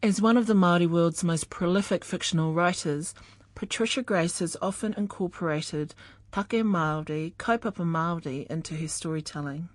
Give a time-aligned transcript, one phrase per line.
[0.00, 3.16] As one of the Māori world's most prolific fictional writers,
[3.56, 5.92] Patricia Grace has often incorporated
[6.32, 9.68] take Māori, kaupapa Māori into her storytelling.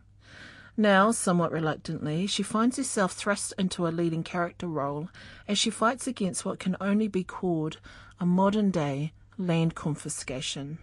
[0.77, 5.09] Now, somewhat reluctantly, she finds herself thrust into a leading character role
[5.45, 7.79] as she fights against what can only be called
[8.17, 10.77] a modern day land confiscation.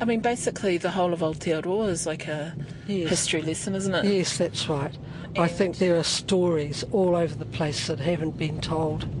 [0.00, 2.54] I mean, basically, the whole of Aotearoa is like a
[2.86, 3.10] yes.
[3.10, 4.04] history lesson, isn't it?
[4.04, 4.96] Yes, that's right.
[5.38, 9.06] I think there are stories all over the place that haven't been told.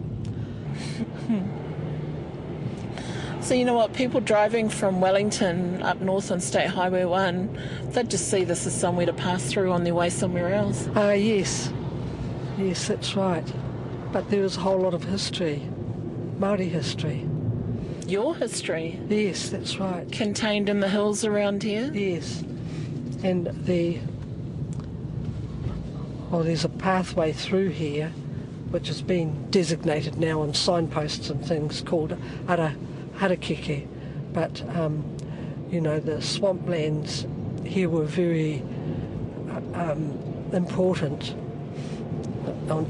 [3.40, 3.94] So you know what?
[3.94, 7.58] People driving from Wellington up north on State Highway One,
[7.92, 10.86] they'd just see this as somewhere to pass through on their way somewhere else.
[10.94, 11.72] Ah, uh, yes,
[12.58, 13.50] yes, that's right.
[14.12, 15.62] But there is a whole lot of history,
[16.38, 17.26] Maori history.
[18.06, 19.00] Your history?
[19.08, 20.12] Yes, that's right.
[20.12, 21.90] Contained in the hills around here?
[21.90, 22.44] Yes,
[23.22, 23.98] and the
[26.30, 28.08] well, there's a pathway through here
[28.70, 32.16] which has been designated now on signposts and things called
[32.46, 32.74] Ara
[33.16, 33.86] Harakeke,
[34.34, 35.16] but um,
[35.70, 37.26] you know the swamplands
[37.66, 38.62] here were very
[39.50, 40.18] uh, um,
[40.52, 41.34] important.
[42.68, 42.84] On,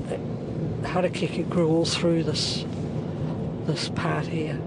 [0.82, 2.64] Harakeke grew all through this
[3.66, 4.58] this part here.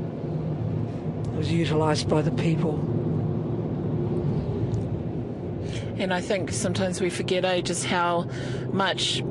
[1.26, 3.01] It was utilised by the people.
[6.02, 8.28] And I think sometimes we forget, eh, just how
[8.72, 9.22] much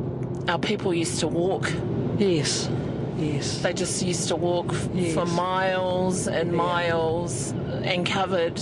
[0.47, 1.69] our people used to walk.
[2.17, 2.71] Yes.
[3.19, 3.61] Yes.
[3.61, 5.15] They just used to walk yes.
[5.15, 6.57] for miles and yeah.
[6.57, 7.51] miles
[7.83, 8.57] and covered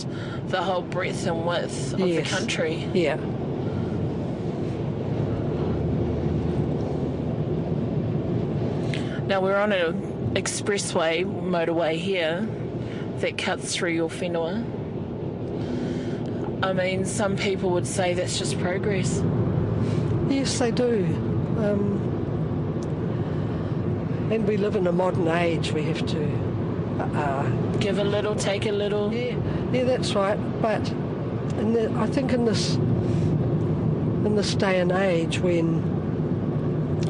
[0.47, 2.25] the whole breadth and width of yes.
[2.25, 2.89] the country.
[2.95, 3.17] Yeah.
[9.27, 12.49] Now we're on an expressway, motorway here,
[13.19, 14.65] that cuts through your whenua.
[16.63, 19.23] I mean, some people would say that's just progress.
[20.29, 21.05] Yes, they do.
[21.59, 21.99] Um,
[24.33, 25.73] and we live in a modern age.
[25.73, 26.25] We have to
[27.01, 29.13] uh, give a little, take a little.
[29.13, 29.37] Yeah,
[29.73, 30.37] yeah, that's right.
[30.61, 35.77] But the, I think in this in this day and age, when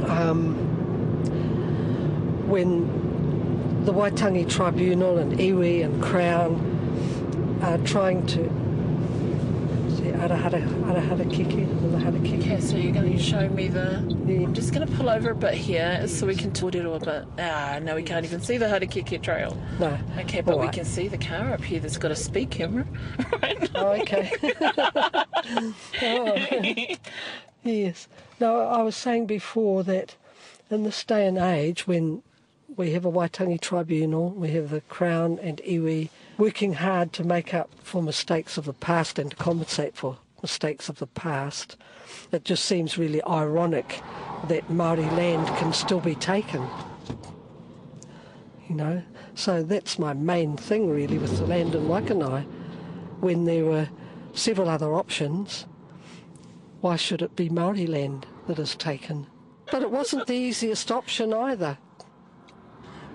[0.09, 0.55] um,
[2.49, 2.87] when
[3.85, 8.68] the Waitangi Tribunal and iwi and Crown are trying to
[10.13, 12.43] Arahara, Ara Harakeke, Ara Harakeke.
[12.43, 14.05] Okay, so you're going to show me the.
[14.27, 14.47] Yeah.
[14.47, 16.99] I'm just going to pull over a bit here so we can tour it a
[16.99, 17.25] bit.
[17.39, 19.57] Ah, no, we can't even see the Harakeke Trail.
[19.79, 19.99] No.
[20.19, 22.87] Okay, but we can see the car up here that's got a speed camera.
[23.43, 24.33] right oh, okay.
[26.03, 26.97] oh.
[27.63, 28.09] yes.
[28.41, 30.17] No, I was saying before that
[30.71, 32.23] in this day and age when
[32.77, 37.53] we have a Waitangi Tribunal, we have the Crown and iwi working hard to make
[37.53, 41.77] up for mistakes of the past and to compensate for mistakes of the past.
[42.31, 44.01] It just seems really ironic
[44.47, 46.67] that Maori land can still be taken.
[48.69, 49.03] You know,
[49.35, 52.45] so that's my main thing really with the land in Waikanae.
[53.21, 53.89] When there were
[54.33, 55.67] several other options,
[56.81, 59.27] why should it be Maori land that is taken?
[59.73, 61.79] But it wasn't the easiest option either.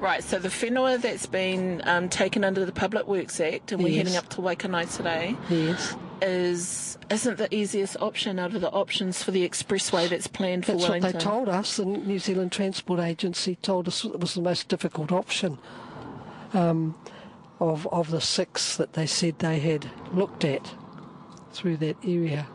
[0.03, 3.87] Right, so the whenua that's been um, taken under the Public Works Act, and we're
[3.87, 3.99] yes.
[3.99, 5.95] heading up to Waikanae today, yes.
[6.21, 10.73] is isn't the easiest option out of the options for the expressway that's planned for
[10.73, 11.13] that's Wellington.
[11.13, 11.77] That's what they told us.
[11.77, 15.57] The New Zealand Transport Agency told us it was the most difficult option
[16.51, 16.95] um,
[17.61, 20.69] of of the six that they said they had looked at
[21.53, 22.45] through that area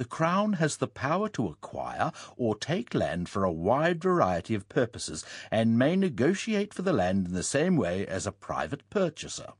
[0.00, 4.66] the Crown has the power to acquire or take land for a wide variety of
[4.66, 9.52] purposes and may negotiate for the land in the same way as a private purchaser.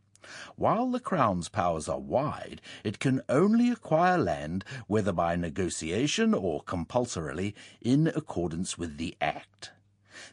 [0.57, 6.63] While the Crown's powers are wide, it can only acquire land, whether by negotiation or
[6.63, 9.73] compulsorily, in accordance with the Act.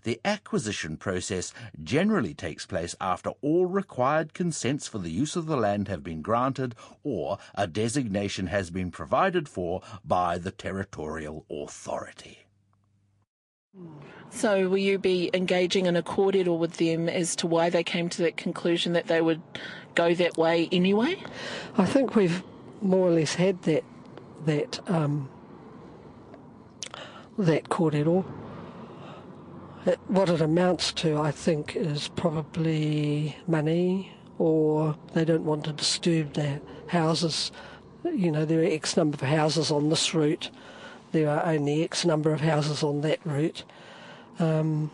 [0.03, 5.57] The acquisition process generally takes place after all required consents for the use of the
[5.57, 12.47] land have been granted or a designation has been provided for by the territorial authority.
[14.29, 18.09] So, will you be engaging in a kōrero with them as to why they came
[18.09, 19.41] to that conclusion that they would
[19.95, 21.21] go that way anyway?
[21.77, 22.43] I think we've
[22.81, 23.83] more or less had that
[24.45, 25.29] that um,
[27.37, 28.25] that kōrero
[29.87, 35.73] it, what it amounts to, I think, is probably money, or they don't want to
[35.73, 37.51] disturb their houses.
[38.03, 40.49] You know, there are X number of houses on this route,
[41.11, 43.63] there are only X number of houses on that route.
[44.39, 44.91] Um,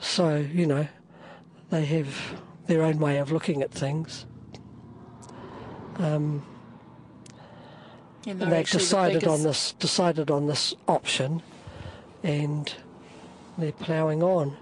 [0.00, 0.88] so, you know,
[1.70, 4.26] they have their own way of looking at things.
[5.96, 6.44] Um,
[8.26, 11.42] and, they've decided the on this decided on this option
[12.22, 12.74] and
[13.58, 14.56] they're ploughing on.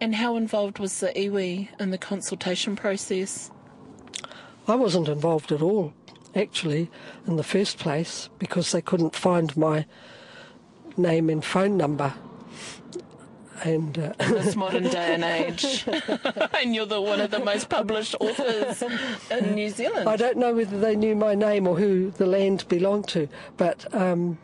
[0.00, 3.50] And how involved was the iwi in the consultation process?
[4.66, 5.92] I wasn't involved at all,
[6.34, 6.90] actually,
[7.26, 9.84] in the first place, because they couldn't find my
[10.96, 12.14] name and phone number.
[13.62, 15.84] And uh, in this modern day and age,
[16.58, 18.82] and you're the one of the most published authors
[19.30, 20.08] in New Zealand.
[20.08, 23.28] I don't know whether they knew my name or who the land belonged to,
[23.58, 24.38] but um,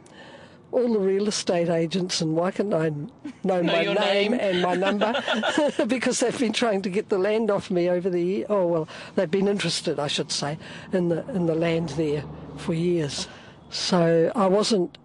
[0.76, 3.08] all the real estate agents in Waikanae know,
[3.43, 5.14] know my name, name, and my number
[5.87, 8.46] because they've been trying to get the land off me over the year.
[8.50, 10.58] Oh well, they've been interested, I should say,
[10.93, 12.25] in the in the land there
[12.58, 13.26] for years.
[13.70, 14.99] So I wasn't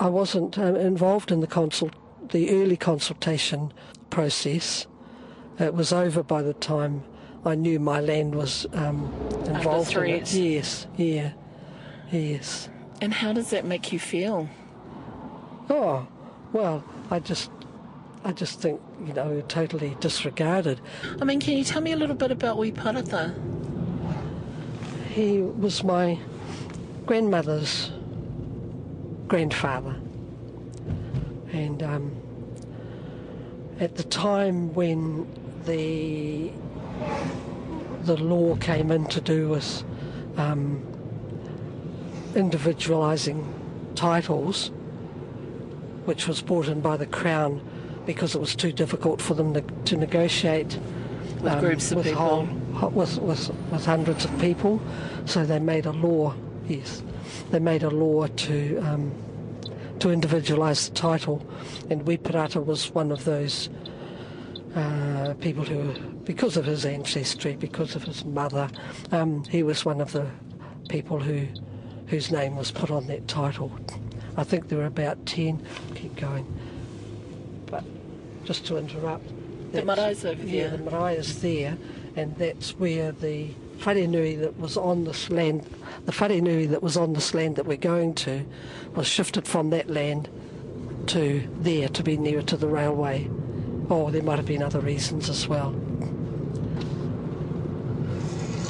[0.00, 1.92] I wasn't um, involved in the consult
[2.30, 3.70] the early consultation
[4.08, 4.86] process.
[5.58, 7.04] It was over by the time
[7.44, 9.12] I knew my land was um,
[9.44, 10.32] involved in it.
[10.32, 11.32] Yes, yeah,
[12.10, 12.70] yes.
[13.02, 14.48] And how does that make you feel?
[15.74, 16.06] Oh,
[16.52, 17.50] well, I just,
[18.24, 20.82] I just think you know totally disregarded.
[21.18, 23.34] I mean, can you tell me a little bit about Wi Parata?
[25.08, 26.18] He was my
[27.06, 27.90] grandmother's
[29.28, 29.96] grandfather,
[31.52, 32.16] and um,
[33.80, 35.26] at the time when
[35.64, 36.50] the
[38.02, 39.84] the law came in to do with
[40.36, 40.86] um,
[42.34, 43.42] individualising
[43.94, 44.70] titles
[46.04, 47.60] which was brought in by the Crown
[48.06, 50.78] because it was too difficult for them to, to negotiate
[51.40, 52.46] with um, groups of with people.
[52.74, 54.80] Whole, with, with, with hundreds of people.
[55.24, 56.34] So they made a law,
[56.68, 57.02] yes,
[57.50, 59.12] they made a law to um,
[60.00, 61.46] to individualise the title,
[61.88, 63.70] and Wi Parata was one of those
[64.74, 65.92] uh, people who,
[66.24, 68.68] because of his ancestry, because of his mother,
[69.12, 70.26] um, he was one of the
[70.88, 71.46] people who
[72.08, 73.70] whose name was put on that title.
[74.36, 75.64] I think there were about 10.
[75.94, 76.46] Keep going.
[77.66, 77.84] But
[78.44, 79.26] just to interrupt.
[79.72, 80.76] The marae's over yeah, there.
[80.76, 81.78] the marae is there,
[82.14, 83.48] and that's where the
[83.78, 85.66] wharenui that was on this land,
[86.04, 88.44] the wharenui that was on this land that we're going to,
[88.94, 90.28] was shifted from that land
[91.06, 93.28] to there to be nearer to the railway.
[93.88, 95.72] Or oh, there might have been other reasons as well.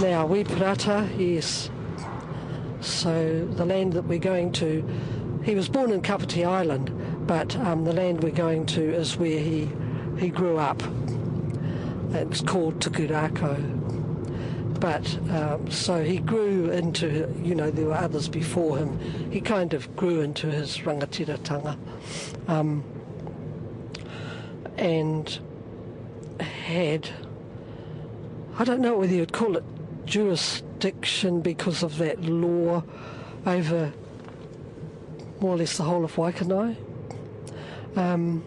[0.01, 1.71] Now, we Wi Parata, yes.
[2.81, 4.83] So the land that we're going to
[5.43, 9.39] he was born in Kapiti Island, but um, the land we're going to is where
[9.39, 9.69] he
[10.19, 10.83] he grew up.
[12.13, 13.81] It's called Tukurako.
[14.79, 18.99] But um, so he grew into, you know, there were others before him.
[19.31, 21.79] He kind of grew into his rangatiratanga.
[22.49, 22.85] Um,
[24.77, 25.39] and
[26.41, 27.09] had,
[28.59, 29.65] I don't know whether you'd call it
[30.05, 32.83] jurisdiction because of that law
[33.47, 33.93] over
[35.43, 36.77] more or less the whole of Waikanae.
[37.97, 38.47] Um,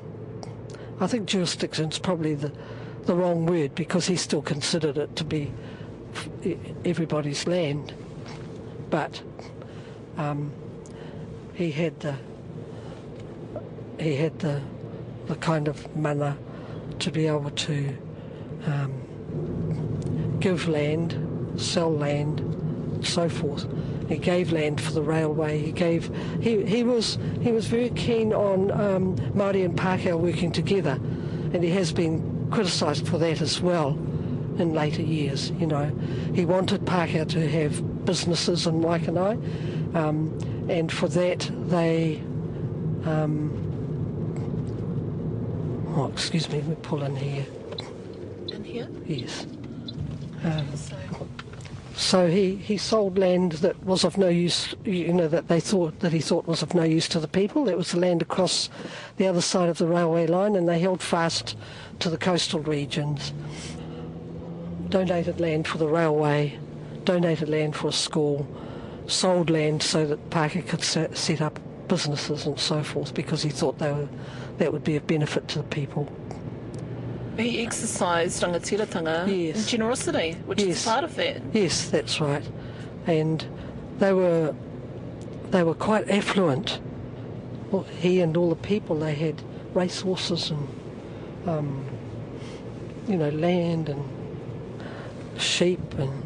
[0.99, 2.51] I think jurisdiction is probably the,
[3.03, 5.51] the wrong word because he still considered it to be
[6.85, 7.93] everybody's land.
[8.89, 9.21] But
[10.17, 10.53] um,
[11.53, 12.15] he had the
[13.99, 14.61] he had the
[15.27, 16.37] the kind of mana
[16.99, 17.97] to be able to
[18.65, 22.41] um, give land, sell land,
[23.03, 23.67] so forth.
[24.07, 25.59] He gave land for the railway.
[25.59, 26.13] He gave.
[26.41, 30.99] He, he was he was very keen on um, Māori and Pākehā working together,
[31.53, 33.89] and he has been criticised for that as well
[34.59, 35.51] in later years.
[35.51, 35.85] You know,
[36.33, 42.21] he wanted Pākehā to have businesses in Waikanae, um, and for that they.
[43.05, 43.61] Um,
[45.95, 47.45] oh, excuse me, we pull in here.
[48.51, 48.87] In here?
[49.05, 49.47] Yes.
[50.43, 50.95] Um, so
[51.95, 56.11] he, he sold land that was of no use, you know, that they thought that
[56.11, 57.69] he thought was of no use to the people.
[57.69, 58.69] It was the land across
[59.17, 61.55] the other side of the railway line, and they held fast
[61.99, 63.33] to the coastal regions.
[64.89, 66.59] Donated land for the railway,
[67.05, 68.45] donated land for a school,
[69.07, 73.79] sold land so that Pākehā could set up businesses and so forth because he thought
[73.79, 74.09] they were,
[74.57, 76.11] that would be of benefit to the people.
[77.37, 79.67] He exercised rangatiratanga yes.
[79.67, 80.77] generosity, which yes.
[80.77, 81.41] is part of that.
[81.53, 82.43] Yes, that's right.
[83.07, 83.45] And
[83.99, 84.55] they were
[85.51, 86.79] they were quite affluent.
[87.71, 89.41] Well, he and all the people they had
[89.73, 90.67] racehorses and
[91.45, 91.85] um,
[93.07, 94.03] you know land and
[95.37, 96.23] sheep and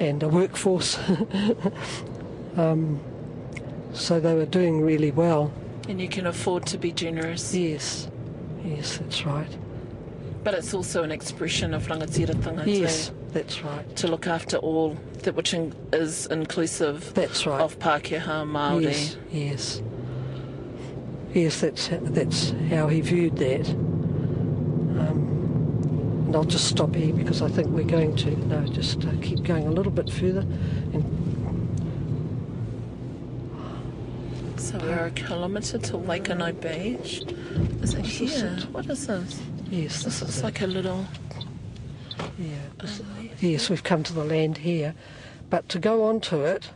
[0.00, 0.98] and a workforce.
[2.56, 3.00] um,
[3.92, 5.52] so they were doing really well.
[5.88, 7.54] And you can afford to be generous.
[7.54, 8.08] Yes,
[8.64, 9.56] yes, that's right.
[10.44, 13.14] But it's also an expression of rangatiratanga yes, too.
[13.32, 13.96] that's right.
[13.96, 17.60] To look after all, that which in, is inclusive that's right.
[17.62, 18.82] of Pākehā Māori.
[18.82, 19.82] Yes, yes.
[21.32, 23.66] yes, that's that's how he viewed that.
[25.00, 29.12] Um, and I'll just stop here because I think we're going to no, just uh,
[29.22, 30.40] keep going a little bit further.
[30.92, 31.04] And
[34.60, 37.22] So we're a kilometre to Waikanae Beach.
[37.82, 38.56] Is it here?
[38.58, 38.64] it?
[38.70, 39.40] What is this?
[39.82, 41.06] Yes, This is like a little.
[42.38, 42.56] yeah.
[43.40, 44.94] Yes, we've come to the land here,
[45.50, 46.70] but to go onto it,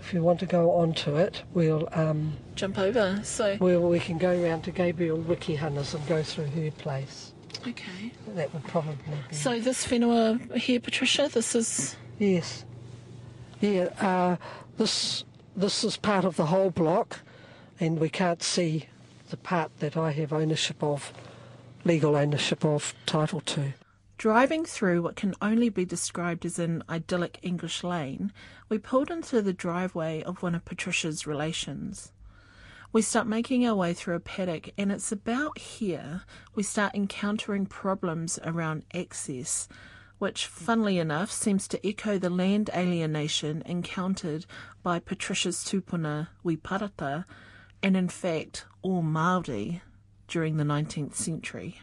[0.00, 3.20] if you want to go onto it, we'll um, jump over.
[3.22, 7.32] So, we'll we can go round to Gabriel Wikihunters and go through her place.
[7.66, 8.12] okay.
[8.34, 8.96] That would probably
[9.28, 11.96] be So this whenua here, Patricia, this is.
[12.18, 12.64] Yes.
[13.60, 14.36] Yeah, uh,
[14.76, 15.24] this
[15.56, 17.20] this is part of the whole block,
[17.80, 18.86] and we can't see
[19.30, 21.12] the part that I have ownership of,
[21.84, 23.72] legal ownership of, title to.
[24.18, 28.32] Driving through what can only be described as an idyllic English lane,
[28.68, 32.12] we pulled into the driveway of one of Patricia's relations.
[32.92, 36.22] We start making our way through a paddock, and it's about here
[36.54, 39.68] we start encountering problems around access,
[40.18, 44.46] which, funnily enough, seems to echo the land alienation encountered
[44.82, 47.24] by Patricia's tupuna Wi Parata,
[47.82, 49.80] and in fact all Māori
[50.28, 51.80] during the 19th century.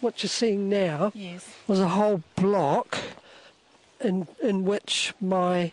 [0.00, 1.46] What you're seeing now Yes.
[1.66, 2.98] was a whole block
[4.00, 5.72] in in which my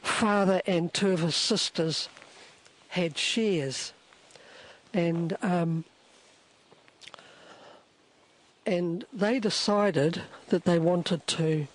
[0.00, 2.08] father and two of his sisters
[2.88, 3.92] had shares,
[4.94, 5.84] and um,
[8.64, 11.66] and they decided that they wanted to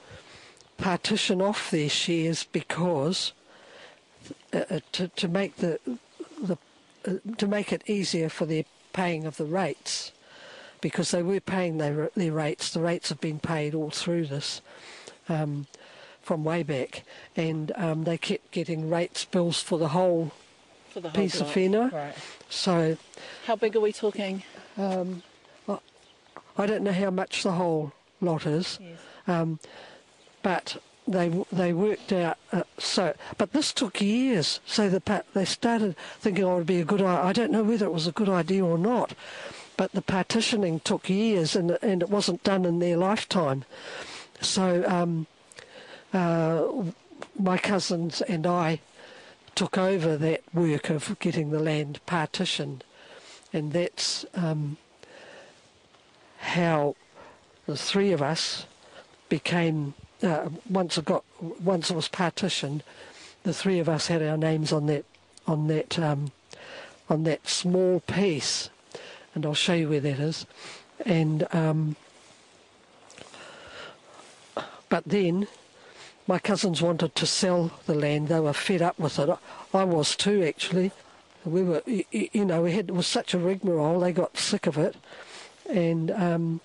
[0.78, 3.34] partition off their shares because
[4.54, 5.80] uh, uh, to to make the
[6.42, 6.58] the
[7.08, 8.64] uh, to make it easier for their
[8.96, 10.12] paying of the rates
[10.82, 12.72] because they were paying their their rates.
[12.72, 14.62] The rates have been paid all through this
[15.30, 15.68] um,
[16.22, 17.04] from way back,
[17.36, 20.32] and um, they kept getting rates bills for the whole.
[20.90, 21.92] For the Piece of whenua.
[21.92, 22.16] Right.
[22.50, 22.98] So
[23.48, 24.44] How big are we talking?
[26.58, 28.98] I don't know how much the whole lot is, Yes.
[29.28, 29.60] um,
[30.42, 32.38] but they they worked out.
[32.52, 34.60] Uh, so, but this took years.
[34.66, 37.02] So the they started thinking, oh, it would be a good.
[37.02, 39.14] I I don't know whether it was a good idea or not,
[39.78, 43.66] but the partitioning took years, and and it wasn't done in their lifetime.
[44.42, 45.28] So um,
[46.14, 46.66] uh,
[47.38, 48.80] my cousins and I
[49.54, 52.84] took over that work of getting the land partitioned,
[53.54, 54.78] and that's um,
[56.40, 56.96] how
[57.66, 58.66] the three of us
[59.30, 59.94] became.
[60.26, 62.84] Uh, once it got, once it was partitioned,
[63.44, 65.06] the three of us had our names on that,
[65.48, 66.32] on that, um,
[67.10, 68.70] on that small piece,
[69.34, 70.46] and I'll show you where that is.
[71.06, 71.96] And um,
[74.90, 75.48] but then
[76.28, 78.30] my cousins wanted to sell the land.
[78.30, 79.30] They were fed up with it.
[79.74, 80.92] I was too, actually.
[81.44, 84.00] We were, you know, we had it was such a rigmarole.
[84.00, 84.96] They got sick of it,
[85.70, 86.62] and um,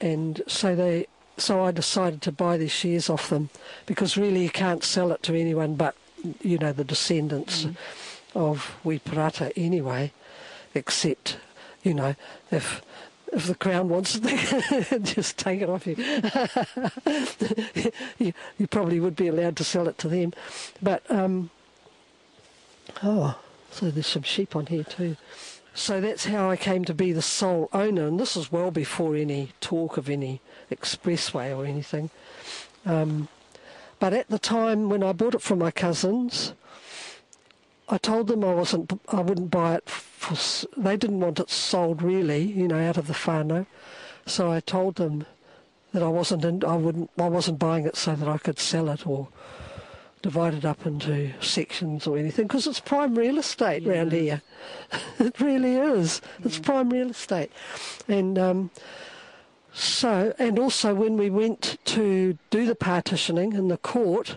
[0.00, 1.06] and so they,
[1.38, 3.50] so I decided to buy these shares off them
[3.84, 5.94] because really you can't sell it to anyone but
[6.42, 7.66] you know the descendants
[8.34, 10.12] of Wi Parata anyway,
[10.74, 11.38] except
[11.82, 12.14] you know
[12.50, 12.82] if
[13.32, 15.96] if the crown wants it, just take it off you.
[18.18, 18.32] you.
[18.56, 20.32] You probably would be allowed to sell it to them,
[20.80, 21.50] but um,
[23.02, 23.38] oh,
[23.70, 25.16] so there's some sheep on here too.
[25.76, 29.14] So that's how I came to be the sole owner, and this is well before
[29.14, 30.40] any talk of any
[30.72, 32.08] expressway or anything.
[32.86, 33.28] Um,
[33.98, 36.54] but at the time when I bought it from my cousins,
[37.90, 40.34] I told them I wasn't, I wouldn't buy it for.
[40.78, 43.66] They didn't want it sold really, you know, out of the whānau.
[44.24, 45.26] So I told them
[45.92, 48.88] that I wasn't, in, I wouldn't, I wasn't buying it so that I could sell
[48.88, 49.28] it or
[50.26, 54.42] divide it up into sections or anything because it's prime real estate round here.
[55.20, 56.20] it really is.
[56.42, 57.52] It's prime real estate,
[58.08, 58.70] and um,
[59.72, 64.36] so and also when we went to do the partitioning in the court,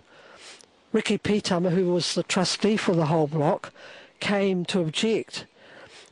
[0.93, 3.74] Ricky Pitama, who was the trustee for the whole block,
[4.19, 5.48] came to object.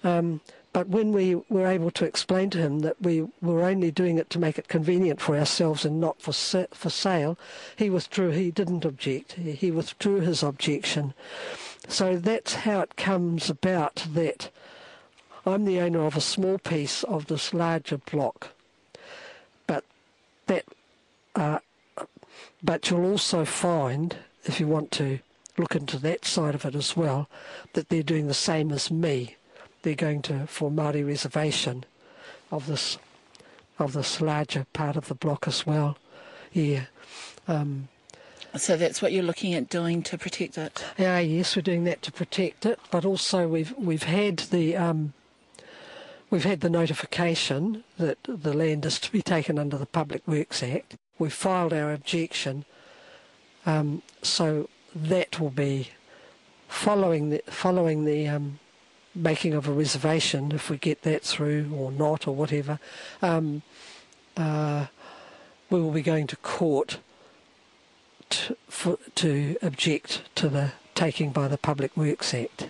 [0.03, 0.41] Um,
[0.73, 4.29] but when we were able to explain to him that we were only doing it
[4.31, 7.37] to make it convenient for ourselves and not for for sale,
[7.75, 8.29] he withdrew.
[8.31, 9.33] He didn't object.
[9.33, 11.13] He, withdrew his objection.
[11.87, 14.49] So that's how it comes about that
[15.47, 18.49] I'm the owner of a small piece of this larger block.
[19.65, 19.85] But
[20.47, 20.65] that,
[21.35, 21.59] uh,
[22.61, 25.19] but you'll also find, if you want to
[25.57, 27.29] look into that side of it as well,
[27.73, 29.37] that they're doing the same as me.
[29.81, 31.85] They're going to for Māori reservation
[32.51, 32.97] of this
[33.79, 35.97] of this larger part of the block as well.
[36.51, 36.85] Yeah.
[37.47, 37.89] Um,
[38.55, 40.83] So that's what you're looking at doing to protect it.
[40.97, 45.13] Yeah, yes, we're doing that to protect it, but also we've we've had the um,
[46.29, 50.63] we've had the notification that the land is to be taken under the Public Works
[50.63, 50.95] Act.
[51.19, 52.65] We've filed our objection,
[53.65, 55.89] um, so that will be
[56.67, 58.59] following the following the um,
[59.15, 62.79] making of a reservation if we get that through or not or whatever.
[63.21, 63.63] Um,
[64.35, 64.87] uh,
[65.69, 66.99] we will be going to court
[68.29, 72.69] to, for, to object to the taking by the Public Works Act.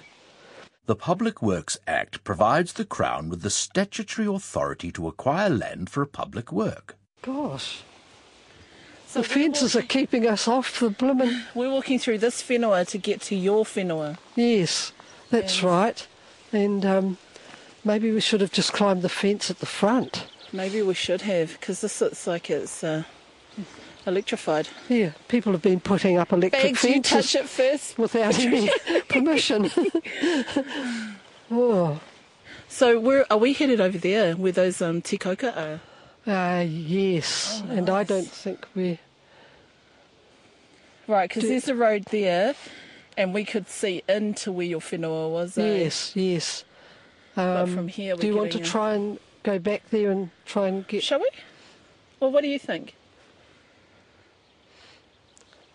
[0.85, 6.01] The Public Works Act provides the Crown with the statutory authority to acquire land for
[6.01, 6.95] a public work.
[7.21, 7.83] Gosh,
[9.07, 11.43] So the fences are keeping us off the blimmin'.
[11.53, 14.17] We're walking through this whenua to get to your whenua.
[14.35, 14.93] Yes,
[15.29, 16.07] that's right.
[16.53, 17.17] And um,
[17.83, 20.27] maybe we should have just climbed the fence at the front.
[20.53, 23.03] Maybe we should have, because this looks like it's uh,
[24.05, 24.69] electrified.
[24.87, 27.97] Yeah, people have been putting up electric Bags, you touch it first.
[27.97, 28.69] without any
[29.09, 29.69] permission.
[31.51, 31.99] oh,
[32.69, 35.79] So where are we headed over there, where those um, tikoka are?
[36.31, 37.61] uh, yes.
[37.67, 38.99] Oh, And I don't think we're.
[41.07, 42.55] Right, because Do- there's a road there,
[43.17, 45.57] and we could see into where your whenua was.
[45.57, 45.79] eh?
[45.79, 46.63] Yes, yes.
[47.35, 50.67] But Um, from here, do you want to try and go back there and try
[50.67, 51.03] and get?
[51.03, 51.29] Shall we?
[52.19, 52.95] Well, what do you think?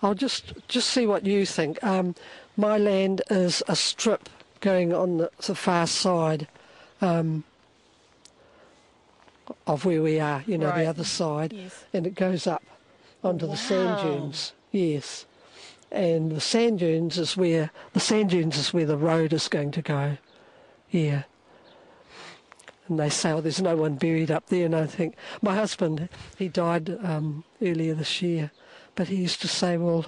[0.02, 1.82] I'll just just see what you think.
[1.84, 2.14] Um,
[2.56, 4.28] my land is a strip
[4.60, 6.48] going on the, the far side
[7.00, 7.44] um,
[9.66, 10.42] of where we are.
[10.46, 10.82] You know, Right.
[10.82, 11.84] the other side, Yes.
[11.92, 12.62] and it goes up
[13.22, 14.52] onto the sand dunes.
[14.72, 15.24] Yes,
[15.92, 19.70] and the sand dunes is where the sand dunes is where the road is going
[19.72, 20.16] to go.
[20.90, 21.24] Yeah.
[22.88, 24.66] And they say, oh, there's no one buried up there.
[24.66, 28.50] And I think my husband, he died um, earlier this year,
[28.94, 30.06] but he used to say, well,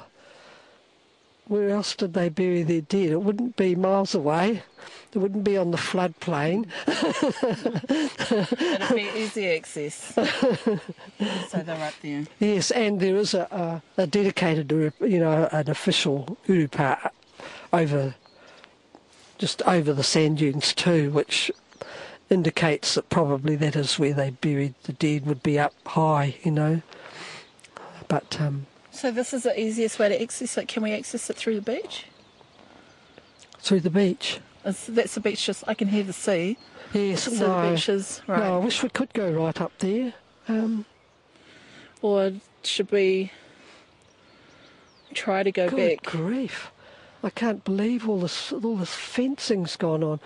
[1.47, 3.11] where else did they bury their dead?
[3.11, 4.63] It wouldn't be miles away.
[5.13, 6.67] It wouldn't be on the floodplain.
[8.81, 9.95] It'd be easy access.
[10.15, 12.25] so they're up there.
[12.41, 17.11] Yes, and there is a, a, a dedicated, you know, an official urupa
[17.73, 18.15] over,
[19.39, 21.53] just over the sand dunes too, which
[22.31, 26.51] indicates that probably that is where they buried the dead, would be up high, you
[26.51, 26.83] know.
[28.09, 30.69] But um, So this is the easiest way to access it.
[30.69, 32.07] Can we access it through the beach?
[33.61, 34.41] through the beach.
[34.65, 35.47] It's, that's the beach.
[35.47, 36.59] Just I can hear the sea.
[36.93, 38.41] Yes, So no, the beach is right.
[38.41, 40.13] no, I wish we could go right up there.
[40.49, 40.85] Um,
[42.03, 43.33] Or should we
[45.15, 46.13] try to go Good back?
[46.13, 46.71] grief!
[47.23, 50.21] I can't believe all this all this fencing's gone on.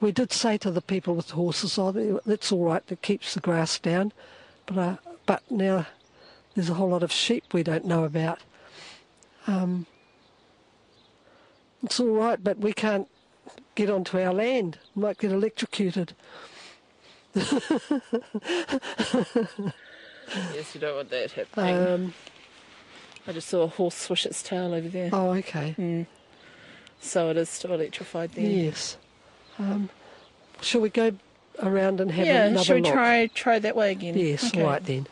[0.00, 1.92] We did say to the people with the horses, "Oh,
[2.26, 2.84] that's all right.
[2.88, 4.12] That keeps the grass down,"
[4.66, 5.86] but uh, but now
[6.60, 8.38] there's a whole lot of sheep we don't know about.
[9.46, 9.86] Um,
[11.82, 13.08] it's all right, but we can't
[13.74, 14.76] get onto our land.
[14.94, 16.12] We might get electrocuted.
[20.54, 21.76] Yes, you don't want that happening.
[21.88, 22.14] Um,
[23.26, 25.10] I just saw a horse swish its tail over there.
[25.12, 26.06] oh, okay.
[27.00, 28.44] So it is still electrified there.
[28.48, 28.96] Yes.
[29.58, 29.90] Um,
[30.60, 31.14] shall we go
[31.60, 32.92] around and have yeah, another should we look?
[32.92, 34.16] try try that way again?
[34.16, 34.62] Yes, Okay.
[34.62, 35.08] all right then.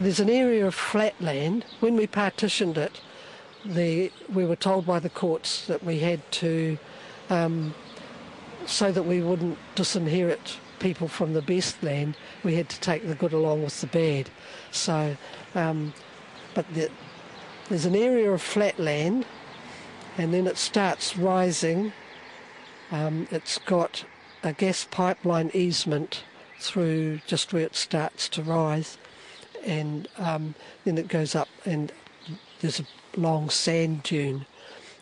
[0.00, 1.64] There's an area of flat land.
[1.80, 3.00] When we partitioned it,
[3.64, 6.78] the, we were told by the courts that we had to,
[7.28, 7.74] um,
[8.64, 13.16] so that we wouldn't disinherit people from the best land, we had to take the
[13.16, 14.30] good along with the bad.
[14.70, 15.16] So,
[15.56, 15.92] um,
[16.54, 16.90] but the,
[17.68, 19.26] there's an area of flat land,
[20.16, 21.92] and then it starts rising.
[22.92, 24.04] Um, it's got
[24.44, 26.22] a gas pipeline easement
[26.60, 28.96] through just where it starts to rise,
[29.64, 31.92] and um, then it goes up, and
[32.60, 34.46] there's a long sand dune,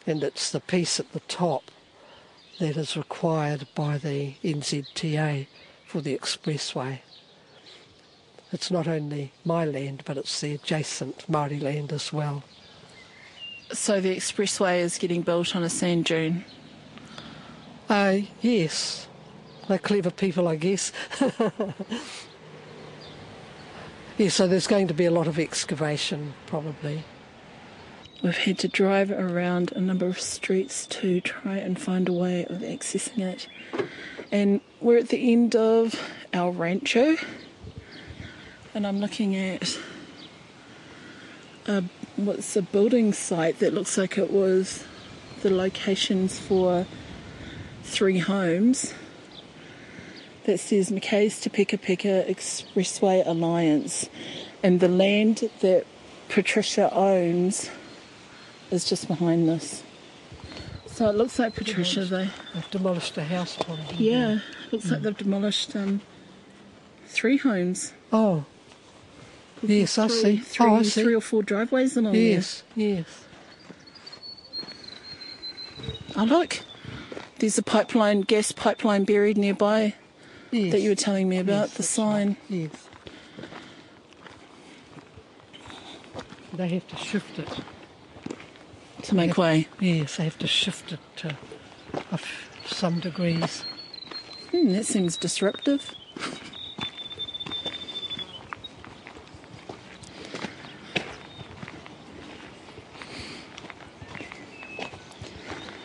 [0.07, 1.71] and it's the piece at the top
[2.59, 5.47] that is required by the NZTA
[5.85, 7.01] for the expressway.
[8.53, 12.45] It's not only my land, but it's the adjacent Māori land as well.
[13.73, 16.45] So the expressway is getting built on a sand dune.
[17.89, 19.09] Uh, yes,
[19.69, 20.93] they're clever people, I guess.
[24.19, 27.05] yeah, so there's going to be a lot of excavation, probably.
[28.23, 32.47] We've had to drive around a number of streets to try and find a way
[32.47, 33.47] of accessing it.
[34.33, 36.01] And we're at the end of
[36.33, 37.17] our rancho.
[38.75, 39.79] And I'm looking at
[41.67, 41.85] a,
[42.17, 44.85] what's a building site that looks like it was
[45.43, 46.87] the locations for
[47.83, 48.95] three homes.
[50.47, 54.09] That says Mackays to Peka Peka Expressway Alliance.
[54.63, 55.85] And the land that
[56.29, 57.69] Patricia owns
[58.71, 59.83] is just behind this.
[60.87, 64.13] So it looks like Patricia, they They've demolished a house on here.
[64.13, 64.39] yeah,
[64.71, 66.01] looks like they've demolished um,
[67.07, 67.93] three homes.
[68.13, 68.45] Oh.
[69.63, 70.37] Yes, I see.
[70.37, 71.03] Three, oh, I see.
[71.03, 73.25] three or four driveways along yes, yes.
[74.57, 74.67] there.
[76.15, 76.61] Oh look,
[77.41, 79.95] there's a pipeline, gas pipeline buried nearby
[80.57, 80.73] Yes.
[80.73, 81.69] that you were telling me about.
[81.69, 82.29] Yes, the sign.
[82.29, 82.37] right.
[82.49, 82.89] Yes.
[86.55, 87.49] They have to shift it.
[89.03, 89.69] to make way.
[89.79, 91.29] Yes, they have to shift it to
[91.93, 93.65] a f- some degrees.
[94.51, 95.95] Hmm, that seems disruptive.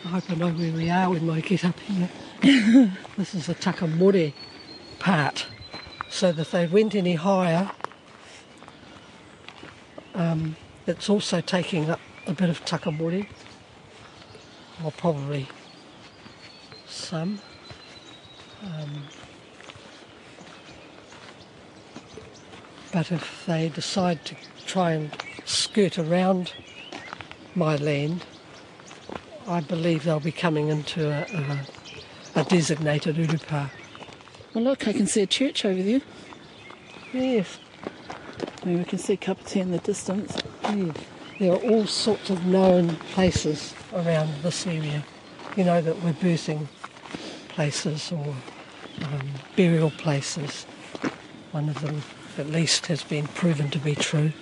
[0.04, 2.08] I hope I know where we are when I get up here.
[3.16, 4.32] this is the Takamore
[5.02, 5.46] part.
[6.08, 7.70] So that if they went any higher,
[10.14, 13.26] um, it's also taking up a bit of Takamore.
[14.84, 15.48] Or probably
[16.86, 17.40] some.
[18.62, 19.02] Um,
[22.92, 24.36] but if they decide to
[24.66, 25.10] try and
[25.44, 26.52] skirt around
[27.54, 28.24] my land,
[29.46, 31.26] I believe they'll be coming into a,
[32.36, 33.70] a, a designated urupa.
[34.54, 36.02] Well, look, I can see a church over there.
[37.14, 37.58] Yes,
[38.62, 40.36] I mean, we can see Kapiti in the distance.
[40.64, 40.94] yes.
[41.38, 45.04] There are all sorts of known places around this area.
[45.56, 46.66] You know that we're birthing
[47.48, 48.34] places or
[49.02, 50.64] um, burial places.
[51.52, 52.02] One of them,
[52.38, 54.32] at least, has been proven to be true.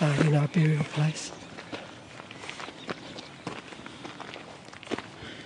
[0.00, 1.30] Uh, you know, a burial place.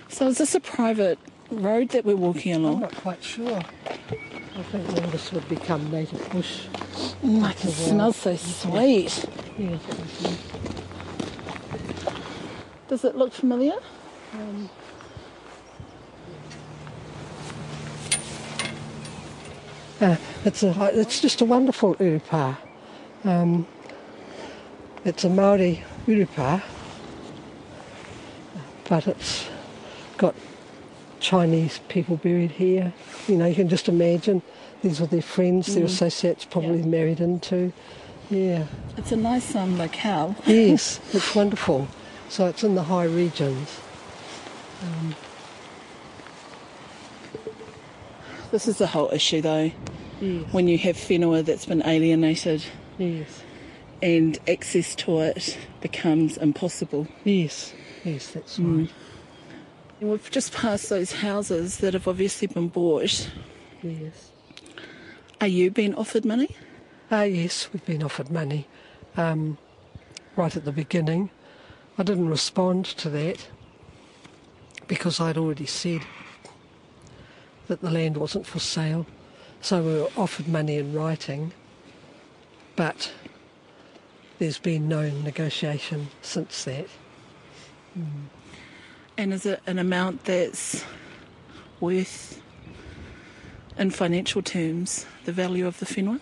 [0.07, 1.19] So is this a private
[1.51, 2.75] road that we're walking along?
[2.75, 3.61] I'm not quite sure.
[4.59, 6.65] I think all this would become native bush.
[7.23, 9.23] Mm, I can smell so sweet.
[9.57, 10.37] It would be.
[12.89, 13.77] Does it look familiar?
[20.01, 22.57] Uh, it's a it's just a wonderful urupa.
[23.23, 23.65] Um,
[25.05, 26.61] it's a Maori urupa,
[28.89, 29.47] but it's
[30.17, 30.35] got
[31.29, 32.91] Chinese people buried here.
[33.27, 34.41] You know, you can just imagine
[34.81, 35.85] these were their friends, their mm.
[35.85, 36.85] associates, probably Yeah.
[36.87, 37.71] married into.
[38.31, 38.65] Yeah.
[38.97, 40.35] It's a nice um, locale.
[40.47, 41.87] Yes, it's wonderful.
[42.29, 43.79] So it's in the high regions.
[44.81, 45.15] Um,
[48.49, 49.71] this is the whole issue, though.
[50.19, 50.51] Yes.
[50.51, 52.63] When you have whenua that's been alienated
[52.97, 53.43] Yes.
[54.01, 57.07] and access to it becomes impossible.
[57.23, 57.71] Yes.
[58.03, 58.65] Yes, that's mm.
[58.65, 58.79] right.
[58.79, 58.93] And
[60.01, 63.29] we've just passed those houses that have obviously been bought.
[63.81, 64.31] Yes.
[65.41, 66.55] Are you being offered money?
[67.11, 68.67] Ah, yes, we've been offered money
[69.17, 69.57] um,
[70.35, 71.29] right at the beginning.
[71.97, 73.47] I didn't respond to that
[74.87, 76.01] because I'd already said
[77.67, 79.05] that the land wasn't for sale.
[79.61, 81.51] So we were offered money in writing,
[82.75, 83.11] but
[84.39, 86.87] there's been no negotiation since that.
[89.19, 90.85] And is it an amount that's
[91.81, 92.41] worth,
[93.77, 96.21] in financial terms, the value of the whenua?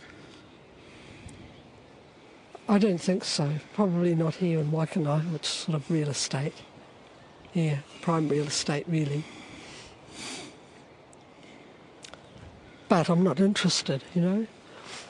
[2.68, 3.52] I don't think so.
[3.76, 5.36] Probably not here in Waikanae.
[5.36, 6.56] It's sort of real estate.
[7.54, 9.24] Yeah, prime real estate, really.
[12.90, 14.48] But I'm not interested, you know,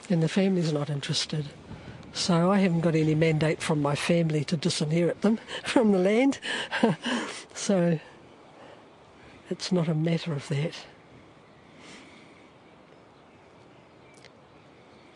[0.10, 1.45] and the family's not interested.
[2.13, 6.39] So I haven't got any mandate from my family to disinherit them from the land.
[7.54, 8.00] so
[9.50, 10.74] it's not a matter of that.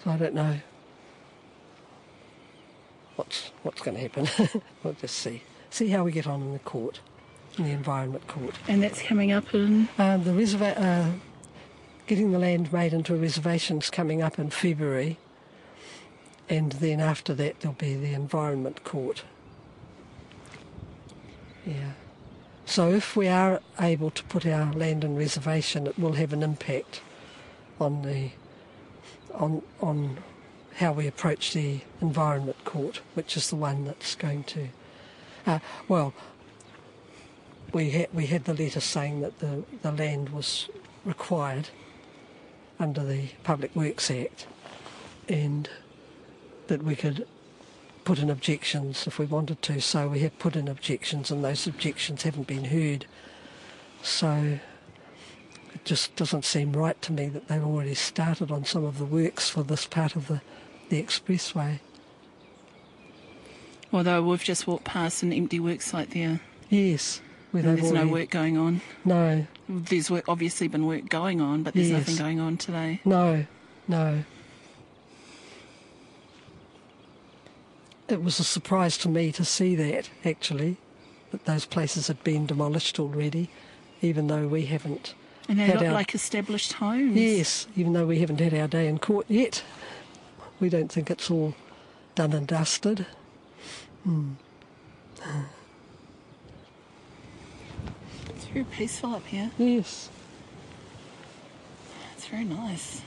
[0.03, 0.57] So I don't know
[3.15, 4.61] what's what's going to happen.
[4.83, 5.43] we'll just see.
[5.69, 6.99] See how we get on in the court,
[7.57, 8.55] in the environment court.
[8.67, 9.87] And that's coming up in.
[9.97, 11.11] Um, the reserva- uh,
[12.07, 15.17] getting the land made into a reservation is coming up in February,
[16.51, 19.23] and then after that there'll be the environment court.
[21.65, 21.93] Yeah.
[22.65, 26.43] So if we are able to put our land in reservation, it will have an
[26.43, 27.01] impact
[27.79, 28.31] on the
[29.33, 30.17] on on
[30.75, 34.67] how we approach the environment court, which is the one that's going to.
[35.47, 36.13] Uh, well,
[37.71, 40.69] we had we had the letter saying that the the land was
[41.05, 41.69] required
[42.77, 44.47] under the Public Works Act,
[45.29, 45.69] and
[46.71, 47.27] that we could
[48.05, 49.81] put in objections if we wanted to.
[49.81, 53.05] So we have put in objections, and those objections haven't been heard.
[54.01, 54.57] So
[55.75, 59.05] it just doesn't seem right to me that they've already started on some of the
[59.05, 60.41] works for this part of the
[60.89, 61.79] the expressway.
[63.93, 66.39] Although we've just walked past an empty work site there.
[66.69, 67.21] Yes.
[67.51, 68.79] Where there's no work going on.
[69.03, 71.99] No, There's work, obviously been work going on, but there's Yes.
[71.99, 73.01] nothing going on today.
[73.03, 73.45] no,
[73.89, 74.23] no.
[78.11, 80.75] It was a surprise to me to see that, actually,
[81.31, 83.49] that those places had been demolished already,
[84.01, 85.13] even though we haven't.
[85.47, 87.15] And they Had look our- like established homes.
[87.15, 89.63] Yes, even though we haven't had our day in court yet,
[90.59, 91.55] we don't think it's all
[92.15, 93.05] done and dusted.
[94.03, 94.31] Hmm.
[98.29, 99.51] It's very peaceful up here.
[99.57, 100.09] Yes.
[102.17, 103.01] It's very nice.